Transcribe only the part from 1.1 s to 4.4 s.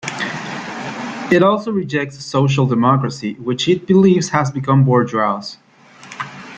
It also rejects social democracy, which it believes